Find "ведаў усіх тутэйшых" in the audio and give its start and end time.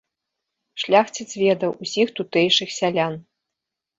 1.41-2.69